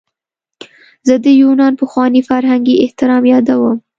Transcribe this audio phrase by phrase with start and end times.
[1.07, 3.77] زه د یونان پخوانی فرهنګي احترام رایادوم.